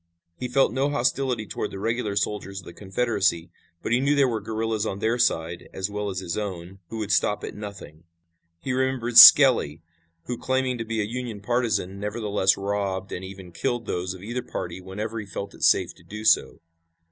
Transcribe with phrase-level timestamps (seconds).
[0.35, 3.51] He felt no hostility toward the regular soldiers of the Confederacy,
[3.83, 6.97] but he knew there were guerillas on their side, as well as his own, who
[6.97, 8.05] would stop at nothing.
[8.59, 9.83] He remembered Skelly,
[10.23, 14.41] who, claiming to be a Union partisan, nevertheless robbed and even killed those of either
[14.41, 16.57] party whenever he felt it safe to do so.